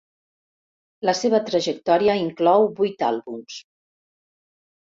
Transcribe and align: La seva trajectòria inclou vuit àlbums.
La 1.09 1.15
seva 1.19 1.41
trajectòria 1.51 2.17
inclou 2.23 2.65
vuit 2.81 3.07
àlbums. 3.11 3.63